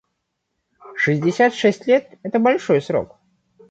Шестьдесят 1.01 1.53
шесть 1.53 1.85
лет 1.85 2.03
− 2.13 2.19
это 2.23 2.39
большой 2.39 2.81
срок. 2.81 3.19